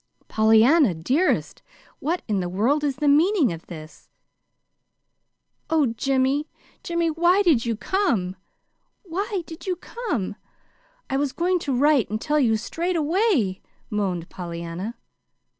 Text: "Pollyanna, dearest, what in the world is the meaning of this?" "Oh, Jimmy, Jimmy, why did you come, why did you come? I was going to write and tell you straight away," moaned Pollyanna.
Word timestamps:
"Pollyanna, 0.27 0.95
dearest, 0.95 1.61
what 1.99 2.23
in 2.27 2.39
the 2.39 2.49
world 2.49 2.83
is 2.83 2.95
the 2.95 3.07
meaning 3.07 3.53
of 3.53 3.67
this?" 3.67 4.09
"Oh, 5.69 5.93
Jimmy, 5.95 6.49
Jimmy, 6.81 7.11
why 7.11 7.43
did 7.43 7.67
you 7.67 7.75
come, 7.75 8.35
why 9.03 9.43
did 9.45 9.67
you 9.67 9.75
come? 9.75 10.37
I 11.07 11.17
was 11.17 11.33
going 11.33 11.59
to 11.59 11.71
write 11.77 12.09
and 12.09 12.19
tell 12.19 12.39
you 12.39 12.57
straight 12.57 12.95
away," 12.95 13.61
moaned 13.91 14.27
Pollyanna. 14.27 14.97